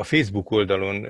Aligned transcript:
A 0.00 0.04
Facebook 0.04 0.50
oldalon 0.50 1.06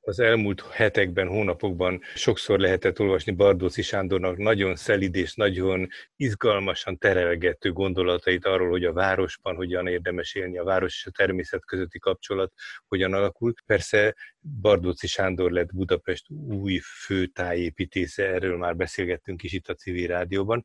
az 0.00 0.20
elmúlt 0.20 0.60
hetekben, 0.70 1.28
hónapokban 1.28 2.00
sokszor 2.14 2.58
lehetett 2.58 3.00
olvasni 3.00 3.32
Bardóci 3.32 3.82
Sándornak 3.82 4.36
nagyon 4.36 4.76
szelid 4.76 5.14
és 5.14 5.34
nagyon 5.34 5.88
izgalmasan 6.16 6.98
terelgető 6.98 7.72
gondolatait 7.72 8.44
arról, 8.46 8.70
hogy 8.70 8.84
a 8.84 8.92
városban 8.92 9.54
hogyan 9.54 9.86
érdemes 9.86 10.34
élni, 10.34 10.58
a 10.58 10.64
város 10.64 10.94
és 10.94 11.06
a 11.06 11.10
természet 11.10 11.64
közötti 11.64 11.98
kapcsolat 11.98 12.52
hogyan 12.88 13.12
alakul. 13.12 13.54
Persze 13.66 14.14
Bardóci 14.60 15.06
Sándor 15.06 15.50
lett 15.50 15.74
Budapest 15.74 16.30
új 16.48 16.80
főtájépítésze, 17.06 18.26
erről 18.28 18.56
már 18.56 18.76
beszélgettünk 18.76 19.42
is 19.42 19.52
itt 19.52 19.68
a 19.68 19.74
civil 19.74 20.06
rádióban. 20.06 20.64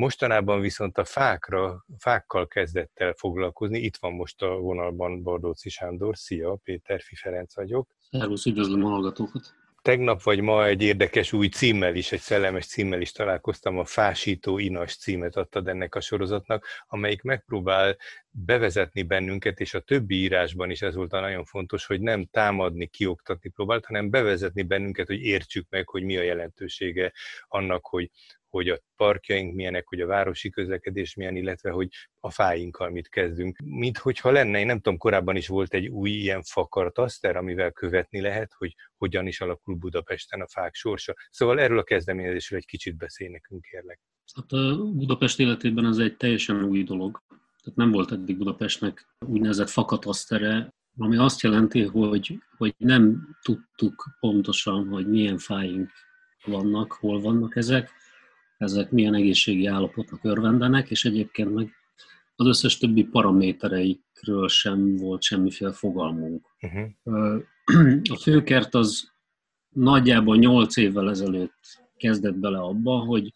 Mostanában 0.00 0.60
viszont 0.60 0.98
a 0.98 1.04
fákra, 1.04 1.84
fákkal 1.98 2.46
kezdett 2.46 2.92
el 2.94 3.12
foglalkozni. 3.12 3.78
Itt 3.78 3.96
van 3.96 4.12
most 4.12 4.42
a 4.42 4.56
vonalban 4.56 5.22
Bardóci 5.22 5.68
Sándor. 5.68 6.16
Szia, 6.16 6.54
Péter 6.64 7.00
Fi 7.00 7.14
Ferenc 7.14 7.54
vagyok. 7.54 7.88
Szervusz, 8.10 8.46
üdvözlöm 8.46 8.84
a 8.84 8.88
hallgatókat. 8.88 9.54
Tegnap 9.82 10.22
vagy 10.22 10.40
ma 10.40 10.66
egy 10.66 10.82
érdekes 10.82 11.32
új 11.32 11.48
címmel 11.48 11.94
is, 11.94 12.12
egy 12.12 12.20
szellemes 12.20 12.66
címmel 12.66 13.00
is 13.00 13.12
találkoztam, 13.12 13.78
a 13.78 13.84
Fásító 13.84 14.58
Inas 14.58 14.96
címet 14.96 15.36
adtad 15.36 15.68
ennek 15.68 15.94
a 15.94 16.00
sorozatnak, 16.00 16.66
amelyik 16.88 17.22
megpróbál 17.22 17.96
bevezetni 18.30 19.02
bennünket, 19.02 19.60
és 19.60 19.74
a 19.74 19.80
többi 19.80 20.14
írásban 20.14 20.70
is 20.70 20.82
ez 20.82 20.94
volt 20.94 21.12
a 21.12 21.20
nagyon 21.20 21.44
fontos, 21.44 21.86
hogy 21.86 22.00
nem 22.00 22.24
támadni, 22.30 22.86
kioktatni 22.86 23.50
próbált, 23.50 23.86
hanem 23.86 24.10
bevezetni 24.10 24.62
bennünket, 24.62 25.06
hogy 25.06 25.20
értsük 25.20 25.66
meg, 25.70 25.88
hogy 25.88 26.02
mi 26.02 26.16
a 26.16 26.22
jelentősége 26.22 27.12
annak, 27.48 27.86
hogy 27.86 28.10
hogy 28.50 28.68
a 28.68 28.80
parkjaink 28.96 29.54
milyenek, 29.54 29.88
hogy 29.88 30.00
a 30.00 30.06
városi 30.06 30.50
közlekedés 30.50 31.14
milyen, 31.14 31.36
illetve 31.36 31.70
hogy 31.70 31.88
a 32.20 32.30
fáinkkal 32.30 32.90
mit 32.90 33.08
kezdünk. 33.08 33.58
Mint 33.64 33.98
hogyha 33.98 34.30
lenne, 34.30 34.58
én 34.58 34.66
nem 34.66 34.80
tudom, 34.80 34.98
korábban 34.98 35.36
is 35.36 35.48
volt 35.48 35.74
egy 35.74 35.86
új 35.86 36.10
ilyen 36.10 36.42
fakartaszter, 36.42 37.36
amivel 37.36 37.72
követni 37.72 38.20
lehet, 38.20 38.52
hogy 38.58 38.74
hogyan 38.96 39.26
is 39.26 39.40
alakul 39.40 39.74
Budapesten 39.74 40.40
a 40.40 40.48
fák 40.48 40.74
sorsa. 40.74 41.14
Szóval 41.30 41.60
erről 41.60 41.78
a 41.78 41.82
kezdeményezésről 41.82 42.58
egy 42.58 42.66
kicsit 42.66 42.96
beszélj 42.96 43.30
nekünk, 43.30 43.62
kérlek. 43.62 44.00
Hát 44.34 44.52
a 44.52 44.76
Budapest 44.92 45.40
életében 45.40 45.86
ez 45.86 45.98
egy 45.98 46.16
teljesen 46.16 46.64
új 46.64 46.82
dolog. 46.82 47.22
Tehát 47.62 47.78
nem 47.78 47.90
volt 47.90 48.12
eddig 48.12 48.36
Budapestnek 48.36 49.06
úgynevezett 49.26 49.68
fakatasztere, 49.68 50.68
ami 50.98 51.16
azt 51.16 51.40
jelenti, 51.40 51.82
hogy, 51.82 52.38
hogy 52.56 52.74
nem 52.76 53.28
tudtuk 53.42 54.16
pontosan, 54.20 54.88
hogy 54.88 55.08
milyen 55.08 55.38
fáink 55.38 55.90
vannak, 56.44 56.92
hol 56.92 57.20
vannak 57.20 57.56
ezek, 57.56 57.90
ezek 58.60 58.90
milyen 58.90 59.14
egészségi 59.14 59.66
állapotnak 59.66 60.24
örvendenek, 60.24 60.90
és 60.90 61.04
egyébként 61.04 61.54
meg 61.54 61.72
az 62.36 62.46
összes 62.46 62.78
többi 62.78 63.04
paramétereikről 63.04 64.48
sem 64.48 64.96
volt 64.96 65.22
semmiféle 65.22 65.72
fogalmunk. 65.72 66.46
Uh-huh. 66.60 67.42
A 68.14 68.16
főkert 68.16 68.74
az 68.74 69.10
nagyjából 69.68 70.36
8 70.36 70.76
évvel 70.76 71.10
ezelőtt 71.10 71.88
kezdett 71.96 72.34
bele 72.34 72.58
abba, 72.58 72.98
hogy, 72.98 73.32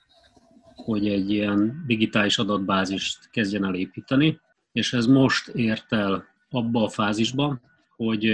hogy 0.74 1.08
egy 1.08 1.30
ilyen 1.30 1.84
digitális 1.86 2.38
adatbázist 2.38 3.30
kezdjen 3.30 3.64
el 3.64 3.74
építeni, 3.74 4.40
és 4.72 4.92
ez 4.92 5.06
most 5.06 5.48
ért 5.48 5.92
el 5.92 6.24
abba 6.48 6.82
a 6.82 6.88
fázisba, 6.88 7.60
hogy 7.96 8.24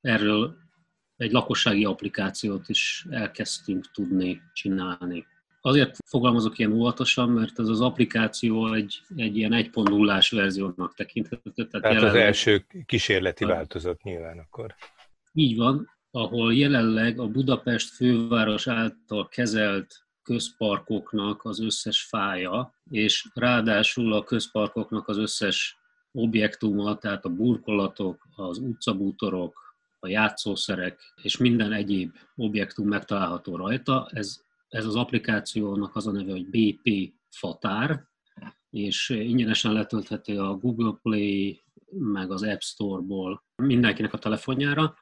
erről 0.00 0.56
egy 1.16 1.32
lakossági 1.32 1.84
applikációt 1.84 2.68
is 2.68 3.06
elkezdtünk 3.10 3.90
tudni 3.90 4.42
csinálni. 4.52 5.26
Azért 5.66 5.96
fogalmazok 6.04 6.58
ilyen 6.58 6.72
óvatosan, 6.72 7.28
mert 7.28 7.58
ez 7.58 7.68
az 7.68 7.80
applikáció 7.80 8.72
egy, 8.72 9.02
egy 9.16 9.36
ilyen 9.36 9.52
1.0-ás 9.52 10.30
verziónak 10.30 10.94
tekinthető. 10.94 11.50
Tehát, 11.50 11.70
tehát 11.70 11.86
jelenleg... 11.86 12.14
az 12.14 12.26
első 12.26 12.66
kísérleti 12.86 13.44
változat 13.44 14.02
nyilván 14.02 14.38
akkor. 14.38 14.74
Így 15.32 15.56
van, 15.56 15.90
ahol 16.10 16.54
jelenleg 16.54 17.18
a 17.18 17.28
Budapest 17.28 17.88
főváros 17.88 18.66
által 18.66 19.28
kezelt 19.28 20.04
közparkoknak 20.22 21.44
az 21.44 21.60
összes 21.60 22.02
fája, 22.02 22.74
és 22.90 23.28
ráadásul 23.34 24.12
a 24.12 24.24
közparkoknak 24.24 25.08
az 25.08 25.18
összes 25.18 25.78
objektuma, 26.12 26.98
tehát 26.98 27.24
a 27.24 27.28
burkolatok, 27.28 28.28
az 28.36 28.58
utcabútorok, 28.58 29.74
a 29.98 30.08
játszószerek 30.08 31.00
és 31.22 31.36
minden 31.36 31.72
egyéb 31.72 32.14
objektum 32.36 32.88
megtalálható 32.88 33.56
rajta. 33.56 34.08
Ez 34.12 34.44
ez 34.76 34.86
az 34.86 34.96
applikációnak 34.96 35.96
az 35.96 36.06
a 36.06 36.12
neve, 36.12 36.30
hogy 36.30 36.46
BP 36.46 37.12
Fatár, 37.30 38.04
és 38.70 39.08
ingyenesen 39.08 39.72
letölthető 39.72 40.40
a 40.40 40.54
Google 40.54 40.98
Play, 41.02 41.62
meg 41.90 42.30
az 42.30 42.42
App 42.42 42.60
Store-ból 42.60 43.44
mindenkinek 43.56 44.12
a 44.12 44.18
telefonjára, 44.18 44.94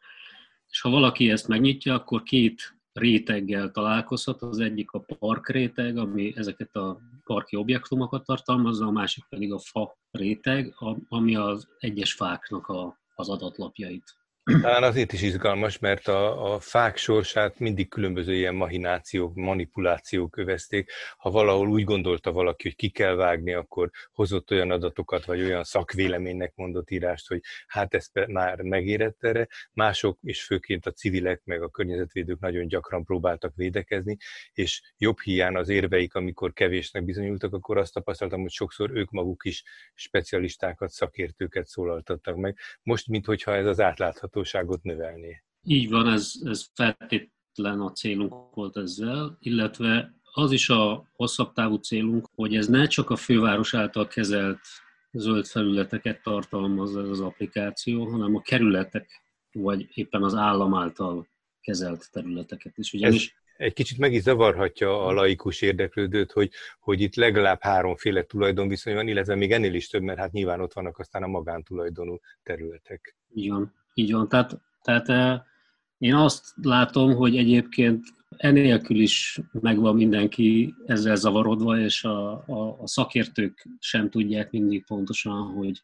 és 0.68 0.80
ha 0.80 0.90
valaki 0.90 1.30
ezt 1.30 1.48
megnyitja, 1.48 1.94
akkor 1.94 2.22
két 2.22 2.76
réteggel 2.92 3.70
találkozhat. 3.70 4.42
Az 4.42 4.58
egyik 4.58 4.90
a 4.90 4.98
park 5.18 5.48
réteg, 5.48 5.96
ami 5.96 6.32
ezeket 6.36 6.76
a 6.76 7.00
parki 7.24 7.56
objektumokat 7.56 8.24
tartalmazza, 8.24 8.86
a 8.86 8.90
másik 8.90 9.24
pedig 9.28 9.52
a 9.52 9.58
fa 9.58 9.98
réteg, 10.10 10.74
ami 11.08 11.36
az 11.36 11.68
egyes 11.78 12.12
fáknak 12.12 12.66
a, 12.66 13.00
az 13.14 13.28
adatlapjait. 13.28 14.23
Talán 14.44 14.82
azért 14.82 15.12
is 15.12 15.22
izgalmas, 15.22 15.78
mert 15.78 16.08
a, 16.08 16.54
a 16.54 16.60
fák 16.60 16.96
sorsát 16.96 17.58
mindig 17.58 17.88
különböző 17.88 18.34
ilyen 18.34 18.54
mahinációk, 18.54 19.34
manipulációk 19.34 20.30
kövezték. 20.30 20.90
Ha 21.16 21.30
valahol 21.30 21.68
úgy 21.68 21.84
gondolta 21.84 22.32
valaki, 22.32 22.62
hogy 22.62 22.76
ki 22.76 22.88
kell 22.88 23.14
vágni, 23.14 23.52
akkor 23.52 23.90
hozott 24.12 24.50
olyan 24.50 24.70
adatokat, 24.70 25.24
vagy 25.24 25.42
olyan 25.42 25.64
szakvéleménynek 25.64 26.52
mondott 26.54 26.90
írást, 26.90 27.28
hogy 27.28 27.40
hát 27.66 27.94
ez 27.94 28.06
már 28.26 28.60
megérett 28.60 29.24
erre. 29.24 29.48
Mások, 29.72 30.18
és 30.22 30.44
főként 30.44 30.86
a 30.86 30.92
civilek, 30.92 31.40
meg 31.44 31.62
a 31.62 31.70
környezetvédők 31.70 32.40
nagyon 32.40 32.66
gyakran 32.66 33.04
próbáltak 33.04 33.52
védekezni, 33.56 34.16
és 34.52 34.82
jobb 34.96 35.20
hiány 35.20 35.54
az 35.54 35.68
érveik, 35.68 36.14
amikor 36.14 36.52
kevésnek 36.52 37.04
bizonyultak, 37.04 37.52
akkor 37.52 37.78
azt 37.78 37.92
tapasztaltam, 37.92 38.40
hogy 38.40 38.50
sokszor 38.50 38.90
ők 38.90 39.10
maguk 39.10 39.44
is 39.44 39.62
specialistákat, 39.94 40.90
szakértőket 40.90 41.66
szólaltattak 41.66 42.36
meg. 42.36 42.58
Most, 42.82 43.08
mintha 43.08 43.54
ez 43.54 43.66
az 43.66 43.80
átlátható 43.80 44.33
átláthatóságot 44.34 44.82
növelni. 44.82 45.42
Így 45.62 45.90
van, 45.90 46.08
ez, 46.08 46.32
ez 46.44 46.66
feltétlen 46.74 47.80
a 47.80 47.92
célunk 47.92 48.54
volt 48.54 48.76
ezzel, 48.76 49.36
illetve 49.40 50.14
az 50.32 50.52
is 50.52 50.68
a 50.68 51.08
hosszabb 51.12 51.52
távú 51.52 51.76
célunk, 51.76 52.28
hogy 52.34 52.56
ez 52.56 52.66
ne 52.66 52.86
csak 52.86 53.10
a 53.10 53.16
főváros 53.16 53.74
által 53.74 54.06
kezelt 54.06 54.60
zöld 55.12 55.46
felületeket 55.46 56.22
tartalmaz 56.22 56.96
ez 56.96 57.08
az 57.08 57.20
applikáció, 57.20 58.04
hanem 58.04 58.34
a 58.34 58.40
kerületek, 58.40 59.08
vagy 59.52 59.88
éppen 59.94 60.22
az 60.22 60.34
állam 60.34 60.74
által 60.74 61.28
kezelt 61.60 62.10
területeket 62.10 62.78
is. 62.78 62.92
Ugyanis 62.92 63.34
ez 63.56 63.66
egy 63.66 63.72
kicsit 63.72 63.98
meg 63.98 64.12
is 64.12 64.22
zavarhatja 64.22 65.06
a 65.06 65.12
laikus 65.12 65.62
érdeklődőt, 65.62 66.32
hogy, 66.32 66.50
hogy 66.78 67.00
itt 67.00 67.14
legalább 67.14 67.62
háromféle 67.62 68.22
tulajdonviszony 68.22 68.94
van, 68.94 69.08
illetve 69.08 69.34
még 69.34 69.52
ennél 69.52 69.74
is 69.74 69.88
több, 69.88 70.02
mert 70.02 70.18
hát 70.18 70.32
nyilván 70.32 70.60
ott 70.60 70.72
vannak 70.72 70.98
aztán 70.98 71.22
a 71.22 71.26
magántulajdonú 71.26 72.18
területek. 72.42 73.16
Van. 73.28 73.83
Így 73.94 74.12
van, 74.12 74.28
tehát, 74.28 74.60
tehát 74.82 75.08
eh, 75.08 75.40
én 75.98 76.14
azt 76.14 76.54
látom, 76.62 77.14
hogy 77.14 77.36
egyébként 77.36 78.04
enélkül 78.36 79.00
is 79.00 79.40
megvan 79.52 79.94
mindenki 79.94 80.74
ezzel 80.86 81.16
zavarodva, 81.16 81.78
és 81.78 82.04
a, 82.04 82.32
a, 82.32 82.80
a 82.80 82.86
szakértők 82.86 83.68
sem 83.78 84.10
tudják 84.10 84.50
mindig 84.50 84.84
pontosan, 84.84 85.52
hogy 85.52 85.82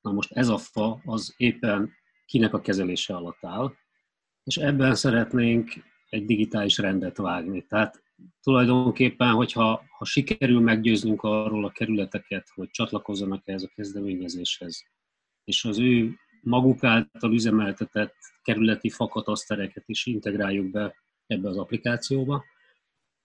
na 0.00 0.12
most 0.12 0.32
ez 0.32 0.48
a 0.48 0.58
fa 0.58 1.00
az 1.04 1.34
éppen 1.36 1.90
kinek 2.26 2.54
a 2.54 2.60
kezelése 2.60 3.14
alatt 3.14 3.44
áll, 3.44 3.72
és 4.44 4.56
ebben 4.56 4.94
szeretnénk 4.94 5.72
egy 6.08 6.24
digitális 6.24 6.78
rendet 6.78 7.16
vágni. 7.16 7.66
Tehát 7.66 8.02
tulajdonképpen, 8.42 9.32
hogyha 9.32 9.82
ha 9.98 10.04
sikerül 10.04 10.60
meggyőznünk 10.60 11.22
arról 11.22 11.64
a 11.64 11.70
kerületeket, 11.70 12.48
hogy 12.54 12.70
csatlakozzanak 12.70 13.48
ehhez 13.48 13.62
a 13.62 13.72
kezdeményezéshez, 13.74 14.84
és 15.44 15.64
az 15.64 15.78
ő 15.78 16.18
maguk 16.48 16.84
által 16.84 17.32
üzemeltetett 17.32 18.14
kerületi 18.42 18.90
fakatasztereket 18.90 19.84
is 19.86 20.06
integráljuk 20.06 20.70
be 20.70 20.94
ebbe 21.26 21.48
az 21.48 21.56
applikációba, 21.56 22.44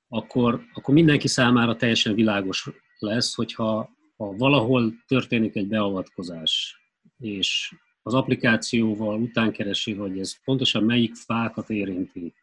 akkor, 0.07 0.61
akkor 0.73 0.93
mindenki 0.93 1.27
számára 1.27 1.75
teljesen 1.75 2.15
világos 2.15 2.69
lesz, 2.99 3.35
hogyha 3.35 3.89
ha 4.17 4.35
valahol 4.35 4.93
történik 5.07 5.55
egy 5.55 5.67
beavatkozás, 5.67 6.81
és 7.19 7.75
az 8.01 8.13
applikációval 8.13 9.21
után 9.21 9.51
keresi, 9.51 9.93
hogy 9.93 10.19
ez 10.19 10.43
pontosan 10.43 10.83
melyik 10.83 11.15
fákat 11.15 11.69
érinti, 11.69 12.33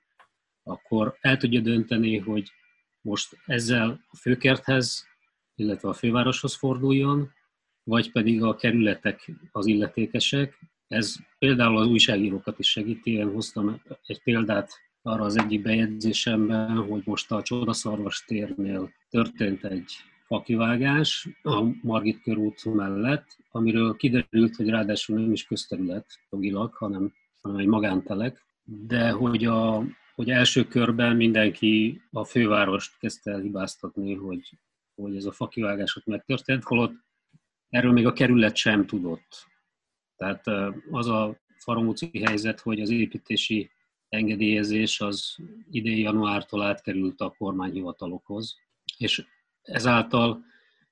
akkor 0.62 1.16
el 1.20 1.36
tudja 1.36 1.60
dönteni, 1.60 2.18
hogy 2.18 2.50
most 3.00 3.36
ezzel 3.46 4.04
a 4.10 4.16
főkerthez, 4.16 5.06
illetve 5.54 5.88
a 5.88 5.92
fővároshoz 5.92 6.54
forduljon, 6.56 7.32
vagy 7.82 8.12
pedig 8.12 8.42
a 8.42 8.56
kerületek 8.56 9.30
az 9.52 9.66
illetékesek. 9.66 10.58
Ez 10.90 11.16
például 11.38 11.78
az 11.78 11.86
újságírókat 11.86 12.58
is 12.58 12.70
segíti. 12.70 13.12
Én 13.12 13.32
hoztam 13.32 13.82
egy 14.06 14.22
példát 14.22 14.70
arra 15.02 15.24
az 15.24 15.38
egyik 15.38 15.62
bejegyzésemben, 15.62 16.76
hogy 16.76 17.02
most 17.04 17.32
a 17.32 17.42
Csodaszarvas 17.42 18.24
térnél 18.26 18.92
történt 19.10 19.64
egy 19.64 19.92
fakivágás 20.26 21.28
a 21.42 21.64
Margit 21.82 22.22
körút 22.22 22.64
mellett, 22.64 23.36
amiről 23.50 23.96
kiderült, 23.96 24.56
hogy 24.56 24.68
ráadásul 24.68 25.20
nem 25.20 25.32
is 25.32 25.44
közterület 25.44 26.06
jogilag, 26.30 26.74
hanem 26.74 27.12
hanem 27.40 27.58
egy 27.58 27.66
magántelek, 27.66 28.44
de 28.62 29.10
hogy, 29.10 29.44
a, 29.44 29.84
hogy 30.14 30.30
első 30.30 30.64
körben 30.64 31.16
mindenki 31.16 32.02
a 32.10 32.24
fővárost 32.24 32.98
kezdte 32.98 33.30
el 33.30 33.40
hibáztatni, 33.40 34.14
hogy, 34.14 34.58
hogy 34.94 35.16
ez 35.16 35.24
a 35.24 35.32
fakivágás 35.32 35.96
ott 35.96 36.06
megtörtént, 36.06 36.62
holott 36.62 36.92
erről 37.68 37.92
még 37.92 38.06
a 38.06 38.12
kerület 38.12 38.56
sem 38.56 38.86
tudott. 38.86 39.49
Tehát 40.20 40.72
az 40.90 41.08
a 41.08 41.36
faramúci 41.58 42.10
helyzet, 42.24 42.60
hogy 42.60 42.80
az 42.80 42.90
építési 42.90 43.70
engedélyezés 44.08 45.00
az 45.00 45.36
idén 45.70 45.98
januártól 45.98 46.62
átkerült 46.62 47.20
a 47.20 47.34
kormányhivatalokhoz, 47.38 48.56
és 48.96 49.24
ezáltal 49.62 50.44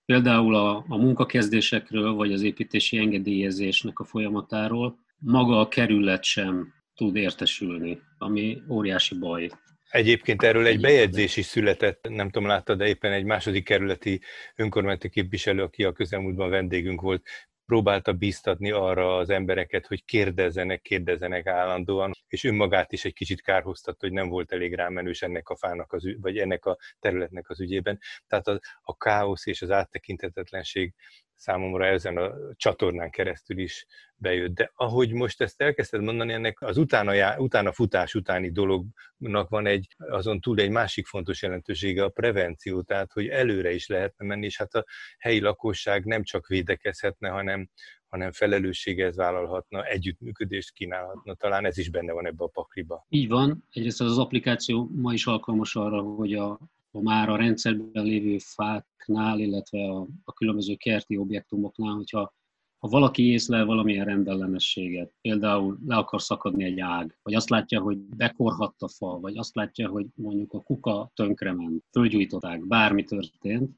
például 0.04 0.54
a, 0.54 0.84
a 0.88 0.96
munkakezdésekről, 0.96 2.12
vagy 2.12 2.32
az 2.32 2.42
építési 2.42 2.98
engedélyezésnek 2.98 3.98
a 3.98 4.04
folyamatáról 4.04 4.98
maga 5.18 5.60
a 5.60 5.68
kerület 5.68 6.24
sem 6.24 6.74
tud 6.94 7.16
értesülni, 7.16 8.00
ami 8.18 8.62
óriási 8.68 9.18
baj. 9.18 9.50
Egyébként 9.90 10.42
erről 10.42 10.66
egy 10.66 10.80
bejegyzés 10.80 11.36
is 11.36 11.46
született, 11.46 12.08
nem 12.08 12.30
tudom, 12.30 12.48
láttad, 12.48 12.78
de 12.78 12.86
éppen 12.86 13.12
egy 13.12 13.24
második 13.24 13.64
kerületi 13.64 14.20
önkormányzati 14.56 15.08
képviselő, 15.08 15.62
aki 15.62 15.84
a 15.84 15.92
közelmúltban 15.92 16.50
vendégünk 16.50 17.00
volt, 17.00 17.28
próbálta 17.68 18.12
bíztatni 18.12 18.70
arra 18.70 19.16
az 19.16 19.30
embereket, 19.30 19.86
hogy 19.86 20.04
kérdezzenek, 20.04 20.82
kérdezzenek 20.82 21.46
állandóan, 21.46 22.12
és 22.28 22.44
önmagát 22.44 22.92
is 22.92 23.04
egy 23.04 23.12
kicsit 23.12 23.42
kárhoztatta, 23.42 24.06
hogy 24.06 24.12
nem 24.12 24.28
volt 24.28 24.52
elég 24.52 24.74
rámenős 24.74 25.22
ennek 25.22 25.48
a 25.48 25.56
fának, 25.56 25.92
az, 25.92 26.04
ügy, 26.04 26.20
vagy 26.20 26.38
ennek 26.38 26.64
a 26.64 26.78
területnek 27.00 27.48
az 27.48 27.60
ügyében. 27.60 27.98
Tehát 28.26 28.48
a, 28.48 28.60
a 28.82 28.96
káosz 28.96 29.46
és 29.46 29.62
az 29.62 29.70
áttekintetetlenség 29.70 30.94
számomra 31.38 31.86
ezen 31.86 32.16
a 32.16 32.32
csatornán 32.56 33.10
keresztül 33.10 33.58
is 33.58 33.86
bejött. 34.14 34.54
De 34.54 34.70
ahogy 34.74 35.12
most 35.12 35.40
ezt 35.40 35.60
elkezdted 35.60 36.02
mondani, 36.02 36.32
ennek 36.32 36.60
az 36.60 36.76
utána, 36.76 37.38
utána 37.38 37.72
futás 37.72 38.14
utáni 38.14 38.50
dolognak 38.50 39.48
van 39.48 39.66
egy, 39.66 39.94
azon 39.96 40.40
túl 40.40 40.58
egy 40.58 40.70
másik 40.70 41.06
fontos 41.06 41.42
jelentősége 41.42 42.04
a 42.04 42.08
prevenció, 42.08 42.82
tehát 42.82 43.12
hogy 43.12 43.26
előre 43.26 43.72
is 43.72 43.86
lehetne 43.86 44.26
menni, 44.26 44.44
és 44.44 44.56
hát 44.56 44.74
a 44.74 44.84
helyi 45.18 45.40
lakosság 45.40 46.04
nem 46.04 46.22
csak 46.22 46.46
védekezhetne, 46.46 47.28
hanem, 47.28 47.68
hanem 48.08 48.32
felelősséget 48.32 49.14
vállalhatna, 49.14 49.84
együttműködést 49.84 50.72
kínálhatna. 50.72 51.34
Talán 51.34 51.64
ez 51.64 51.78
is 51.78 51.90
benne 51.90 52.12
van 52.12 52.26
ebbe 52.26 52.44
a 52.44 52.48
pakliba. 52.48 53.06
Így 53.08 53.28
van. 53.28 53.64
Egyrészt 53.70 54.00
az 54.00 54.18
applikáció 54.18 54.90
ma 54.94 55.12
is 55.12 55.26
alkalmas 55.26 55.74
arra, 55.74 56.00
hogy 56.00 56.34
a, 56.34 56.58
a 56.98 57.02
már 57.02 57.28
a 57.28 57.36
rendszerben 57.36 58.04
lévő 58.04 58.38
fáknál, 58.38 59.38
illetve 59.38 59.90
a, 59.90 60.06
a 60.24 60.32
különböző 60.32 60.74
kerti 60.74 61.16
objektumoknál, 61.16 61.94
hogyha 61.94 62.36
ha 62.78 62.88
valaki 62.88 63.30
észlel 63.30 63.64
valamilyen 63.64 64.04
rendellenességet, 64.04 65.12
például 65.20 65.78
le 65.86 65.96
akar 65.96 66.22
szakadni 66.22 66.64
egy 66.64 66.80
ág, 66.80 67.18
vagy 67.22 67.34
azt 67.34 67.48
látja, 67.48 67.80
hogy 67.80 67.98
bekorhadt 67.98 68.82
a 68.82 68.88
fa, 68.88 69.20
vagy 69.20 69.36
azt 69.36 69.54
látja, 69.54 69.88
hogy 69.88 70.06
mondjuk 70.14 70.52
a 70.52 70.60
kuka 70.60 71.10
tönkrement, 71.14 71.84
fölgyújtották, 71.90 72.66
bármi 72.66 73.04
történt, 73.04 73.76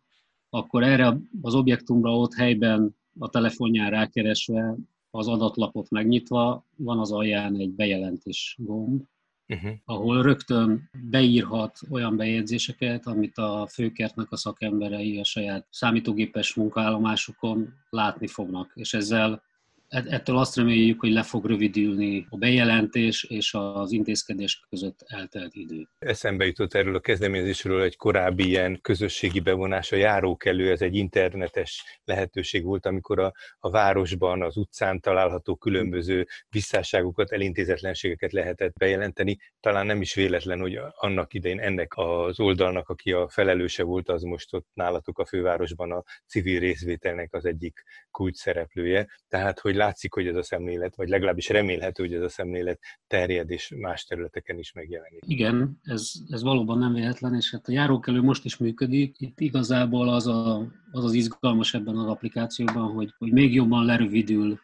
akkor 0.50 0.82
erre 0.82 1.18
az 1.42 1.54
objektumra 1.54 2.16
ott 2.16 2.34
helyben 2.34 2.96
a 3.18 3.28
telefonján 3.28 3.90
rákeresve, 3.90 4.76
az 5.10 5.28
adatlapot 5.28 5.90
megnyitva, 5.90 6.66
van 6.76 6.98
az 6.98 7.12
alján 7.12 7.56
egy 7.56 7.70
bejelentés 7.70 8.56
gomb, 8.58 9.02
uh-huh. 9.54 9.72
ahol 9.84 10.22
rögtön 10.22 10.90
beírhat 11.10 11.78
olyan 11.90 12.16
bejegyzéseket, 12.16 13.06
amit 13.06 13.38
a 13.38 13.68
főkertnek 13.72 14.26
a 14.30 14.36
szakemberei 14.36 15.18
a 15.18 15.24
saját 15.24 15.66
számítógépes 15.70 16.54
munkaállomásukon 16.54 17.74
látni 17.90 18.26
fognak, 18.26 18.72
és 18.74 18.94
ezzel 18.94 19.42
ettől 19.90 20.36
azt 20.38 20.56
reméljük, 20.56 21.00
hogy 21.00 21.12
le 21.12 21.22
fog 21.22 21.46
rövidülni 21.46 22.26
a 22.28 22.36
bejelentés 22.36 23.24
és 23.24 23.54
az 23.54 23.92
intézkedés 23.92 24.60
között 24.68 25.04
eltelt 25.06 25.54
idő. 25.54 25.88
Eszembe 25.98 26.46
jutott 26.46 26.74
erről 26.74 26.94
a 26.94 27.00
kezdeményezésről 27.00 27.82
egy 27.82 27.96
korábbi 27.96 28.46
ilyen 28.46 28.78
közösségi 28.80 29.40
bevonás, 29.40 29.92
a 29.92 29.96
járókelő, 29.96 30.70
ez 30.70 30.82
egy 30.82 30.94
internetes 30.94 32.00
lehetőség 32.04 32.64
volt, 32.64 32.86
amikor 32.86 33.18
a, 33.18 33.32
a 33.58 33.70
városban, 33.70 34.42
az 34.42 34.56
utcán 34.56 35.00
található 35.00 35.56
különböző 35.56 36.26
visszásságokat, 36.48 37.32
elintézetlenségeket 37.32 38.32
lehetett 38.32 38.72
bejelenteni. 38.78 39.38
Talán 39.60 39.86
nem 39.86 40.00
is 40.00 40.14
véletlen, 40.14 40.60
hogy 40.60 40.80
annak 40.94 41.34
idején 41.34 41.60
ennek 41.60 41.92
az 41.96 42.40
oldalnak, 42.40 42.88
aki 42.88 43.12
a 43.12 43.28
felelőse 43.28 43.82
volt, 43.82 44.08
az 44.08 44.22
most 44.22 44.54
ott 44.54 44.68
nálatok 44.74 45.18
a 45.18 45.24
fővárosban 45.24 45.92
a 45.92 46.04
civil 46.26 46.60
részvételnek 46.60 47.34
az 47.34 47.44
egyik 47.44 47.82
kulcs 48.10 48.36
szereplője. 48.36 49.08
Tehát, 49.28 49.58
hogy 49.58 49.78
látszik, 49.80 50.12
hogy 50.14 50.26
ez 50.26 50.36
a 50.36 50.42
szemlélet, 50.42 50.96
vagy 50.96 51.08
legalábbis 51.08 51.48
remélhető, 51.48 52.02
hogy 52.02 52.14
ez 52.14 52.22
a 52.22 52.28
szemlélet 52.28 52.80
terjed 53.06 53.50
és 53.50 53.74
más 53.76 54.04
területeken 54.04 54.58
is 54.58 54.72
megjelenik. 54.72 55.22
Igen, 55.26 55.78
ez, 55.82 56.12
ez 56.28 56.42
valóban 56.42 56.78
nem 56.78 56.92
véletlen, 56.92 57.34
és 57.34 57.50
hát 57.50 57.68
a 57.68 57.72
járókelő 57.72 58.20
most 58.20 58.44
is 58.44 58.56
működik. 58.56 59.16
Itt 59.18 59.40
igazából 59.40 60.08
az 60.08 60.26
a, 60.26 60.56
az, 60.90 61.04
az 61.04 61.12
izgalmas 61.12 61.74
ebben 61.74 61.96
az 61.96 62.06
applikációban, 62.06 62.92
hogy, 62.92 63.14
hogy 63.18 63.32
még 63.32 63.54
jobban 63.54 63.84
lerövidül 63.84 64.58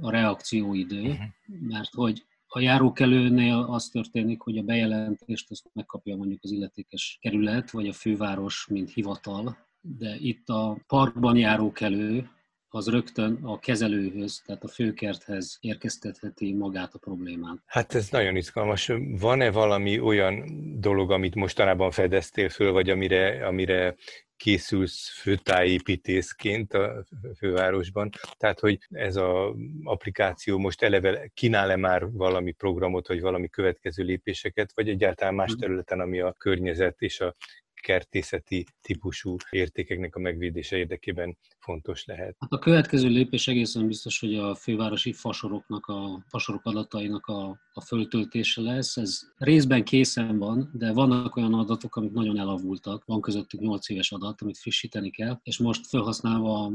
a 0.00 0.10
reakcióidő, 0.10 1.00
uh-huh. 1.00 1.26
mert 1.60 1.94
hogy 1.94 2.26
a 2.50 2.60
járókelőnél 2.60 3.66
az 3.68 3.88
történik, 3.88 4.40
hogy 4.40 4.58
a 4.58 4.62
bejelentést 4.62 5.50
azt 5.50 5.70
megkapja 5.72 6.16
mondjuk 6.16 6.42
az 6.42 6.50
illetékes 6.50 7.18
kerület, 7.20 7.70
vagy 7.70 7.88
a 7.88 7.92
főváros, 7.92 8.66
mint 8.70 8.92
hivatal, 8.92 9.56
de 9.80 10.16
itt 10.20 10.48
a 10.48 10.78
parkban 10.86 11.36
járókelő 11.36 12.30
az 12.68 12.88
rögtön 12.88 13.38
a 13.42 13.58
kezelőhöz, 13.58 14.42
tehát 14.46 14.64
a 14.64 14.68
főkerthez 14.68 15.58
érkeztetheti 15.60 16.54
magát 16.54 16.94
a 16.94 16.98
problémát. 16.98 17.58
Hát 17.66 17.94
ez 17.94 18.08
nagyon 18.10 18.36
izgalmas. 18.36 18.92
Van-e 19.18 19.50
valami 19.50 20.00
olyan 20.00 20.44
dolog, 20.80 21.10
amit 21.10 21.34
mostanában 21.34 21.90
fedeztél 21.90 22.48
föl, 22.48 22.72
vagy 22.72 22.90
amire, 22.90 23.46
amire 23.46 23.94
készülsz 24.36 25.20
főtájépítészként 25.20 26.72
a 26.72 27.04
fővárosban. 27.36 28.10
Tehát, 28.36 28.60
hogy 28.60 28.78
ez 28.90 29.16
az 29.16 29.54
applikáció 29.82 30.58
most 30.58 30.82
eleve 30.82 31.30
kínál-e 31.34 31.76
már 31.76 32.10
valami 32.10 32.52
programot, 32.52 33.08
vagy 33.08 33.20
valami 33.20 33.48
következő 33.48 34.04
lépéseket, 34.04 34.72
vagy 34.74 34.88
egyáltalán 34.88 35.34
más 35.34 35.50
hmm. 35.50 35.58
területen, 35.58 36.00
ami 36.00 36.20
a 36.20 36.32
környezet 36.32 37.00
és 37.00 37.20
a 37.20 37.34
kertészeti 37.80 38.66
típusú 38.80 39.36
értékeknek 39.50 40.16
a 40.16 40.20
megvédése 40.20 40.76
érdekében 40.76 41.38
fontos 41.58 42.04
lehet. 42.04 42.36
Hát 42.38 42.52
a 42.52 42.58
következő 42.58 43.08
lépés 43.08 43.48
egészen 43.48 43.86
biztos, 43.86 44.20
hogy 44.20 44.34
a 44.34 44.54
fővárosi 44.54 45.12
fasoroknak, 45.12 45.86
a 45.86 46.24
fasorok 46.26 46.64
adatainak 46.64 47.26
a, 47.26 47.60
a 47.72 47.80
föltöltése 47.80 48.60
lesz. 48.60 48.96
Ez 48.96 49.20
részben 49.36 49.84
készen 49.84 50.38
van, 50.38 50.70
de 50.72 50.92
vannak 50.92 51.36
olyan 51.36 51.54
adatok, 51.54 51.96
amik 51.96 52.12
nagyon 52.12 52.38
elavultak. 52.38 53.04
Van 53.04 53.20
közöttük 53.20 53.60
8 53.60 53.88
éves 53.88 54.12
adat, 54.12 54.42
amit 54.42 54.58
frissíteni 54.58 55.10
kell, 55.10 55.40
és 55.42 55.58
most 55.58 55.86
felhasználva 55.86 56.72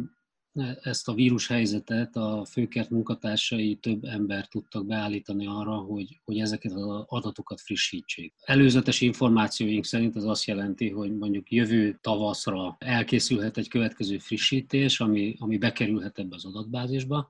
ezt 0.81 1.07
a 1.07 1.13
vírus 1.13 1.48
helyzetet 1.48 2.15
a 2.15 2.45
főkert 2.45 2.89
munkatársai 2.89 3.75
több 3.75 4.03
ember 4.03 4.48
tudtak 4.48 4.86
beállítani 4.86 5.48
arra, 5.48 5.75
hogy, 5.75 6.19
hogy 6.24 6.39
ezeket 6.39 6.72
az 6.72 7.03
adatokat 7.07 7.62
frissítsék. 7.62 8.33
Előzetes 8.41 9.01
információink 9.01 9.86
szerint 9.86 10.15
ez 10.15 10.24
azt 10.24 10.45
jelenti, 10.45 10.89
hogy 10.89 11.17
mondjuk 11.17 11.51
jövő 11.51 11.98
tavaszra 12.01 12.75
elkészülhet 12.79 13.57
egy 13.57 13.69
következő 13.69 14.17
frissítés, 14.17 15.00
ami, 15.00 15.36
ami 15.39 15.57
bekerülhet 15.57 16.19
ebbe 16.19 16.36
az 16.36 16.45
adatbázisba, 16.45 17.29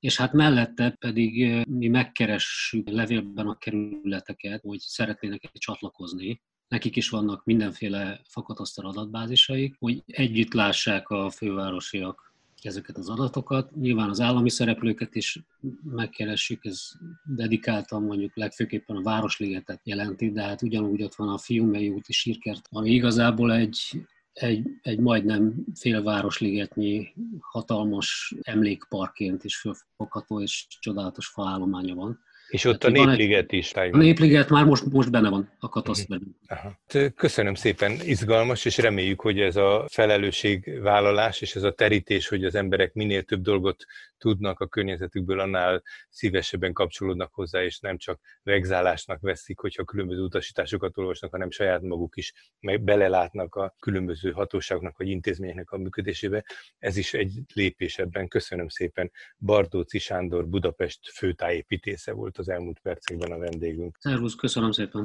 és 0.00 0.16
hát 0.16 0.32
mellette 0.32 0.90
pedig 0.90 1.64
mi 1.68 1.88
megkeressük 1.88 2.88
levélben 2.88 3.46
a 3.46 3.58
kerületeket, 3.58 4.60
hogy 4.62 4.78
szeretnének 4.78 5.50
csatlakozni 5.52 6.40
nekik 6.68 6.96
is 6.96 7.08
vannak 7.08 7.44
mindenféle 7.44 8.20
fakatasztal 8.28 8.86
adatbázisaik, 8.86 9.74
hogy 9.78 10.02
együtt 10.06 10.52
lássák 10.52 11.08
a 11.08 11.30
fővárosiak 11.30 12.25
ezeket 12.66 12.96
az 12.96 13.08
adatokat. 13.08 13.74
Nyilván 13.74 14.08
az 14.08 14.20
állami 14.20 14.50
szereplőket 14.50 15.14
is 15.14 15.38
megkeressük, 15.82 16.64
ez 16.64 16.80
dedikáltan 17.24 18.02
mondjuk 18.02 18.36
legfőképpen 18.36 18.96
a 18.96 19.02
Városligetet 19.02 19.80
jelenti, 19.84 20.32
de 20.32 20.42
hát 20.42 20.62
ugyanúgy 20.62 21.02
ott 21.02 21.14
van 21.14 21.28
a 21.28 21.38
Fiumei 21.38 21.88
úti 21.88 22.12
sírkert, 22.12 22.66
ami 22.70 22.90
igazából 22.90 23.52
egy, 23.52 23.78
egy, 24.32 24.66
egy 24.82 24.98
majdnem 24.98 25.64
félvárosligetnyi 25.74 27.12
hatalmas 27.40 28.34
emlékparként 28.42 29.44
is 29.44 29.56
fölfogható 29.56 30.40
és 30.40 30.66
csodálatos 30.68 31.26
faállománya 31.26 31.94
van. 31.94 32.20
És 32.48 32.64
ott 32.64 32.82
hát, 32.82 32.96
a 32.96 33.04
Népliget 33.04 33.52
is. 33.52 33.72
A 33.72 33.96
Népliget 33.96 34.48
már 34.48 34.64
most, 34.64 34.84
most 34.84 35.10
benne 35.10 35.28
van 35.28 35.50
a 35.58 35.68
katasztrben. 35.68 36.36
Mhm. 36.48 37.06
Köszönöm 37.16 37.54
szépen, 37.54 37.92
izgalmas, 38.04 38.64
és 38.64 38.78
reméljük, 38.78 39.20
hogy 39.20 39.40
ez 39.40 39.56
a 39.56 39.86
felelősségvállalás 39.88 41.40
és 41.40 41.56
ez 41.56 41.62
a 41.62 41.72
terítés, 41.72 42.28
hogy 42.28 42.44
az 42.44 42.54
emberek 42.54 42.92
minél 42.92 43.22
több 43.22 43.42
dolgot 43.42 43.84
tudnak 44.18 44.60
a 44.60 44.66
környezetükből, 44.66 45.40
annál 45.40 45.82
szívesebben 46.08 46.72
kapcsolódnak 46.72 47.34
hozzá, 47.34 47.62
és 47.62 47.78
nem 47.78 47.96
csak 47.96 48.20
vegzálásnak 48.42 49.20
veszik, 49.20 49.58
hogyha 49.58 49.84
különböző 49.84 50.22
utasításokat 50.22 50.98
olvasnak, 50.98 51.30
hanem 51.30 51.50
saját 51.50 51.82
maguk 51.82 52.16
is 52.16 52.32
meg 52.60 52.82
belelátnak 52.82 53.54
a 53.54 53.74
különböző 53.80 54.30
hatóságoknak 54.30 54.96
vagy 54.96 55.08
intézményeknek 55.08 55.70
a 55.70 55.76
működésébe. 55.76 56.44
Ez 56.78 56.96
is 56.96 57.14
egy 57.14 57.40
lépés 57.54 57.98
ebben. 57.98 58.28
Köszönöm 58.28 58.68
szépen. 58.68 59.12
Bardóci 59.38 59.98
Sándor 59.98 60.46
Budapest 60.46 61.10
főtájépítésze 61.12 62.12
volt 62.36 62.48
az 62.48 62.48
elmúlt 62.48 62.78
percekben 62.82 63.32
a 63.32 63.38
vendégünk. 63.38 63.96
Szervusz, 64.00 64.34
köszönöm 64.34 64.70
szépen. 64.70 65.04